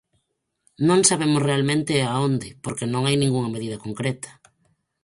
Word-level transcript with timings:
Non 0.87 0.99
sabemos 1.09 1.45
realmente 1.49 1.93
a 2.13 2.15
onde, 2.27 2.49
porque 2.63 2.85
non 2.93 3.01
hai 3.03 3.15
ningunha 3.17 3.53
medida 3.55 3.81
concreta. 3.85 4.29